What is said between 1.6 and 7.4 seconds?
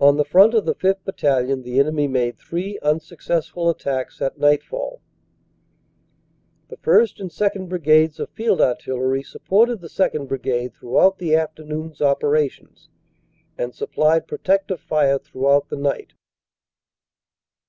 the enemy made three unsuccessful attacks at nightfall. u The 1st. and